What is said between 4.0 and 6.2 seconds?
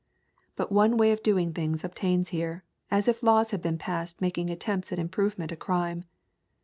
making attempts at improvement a crime.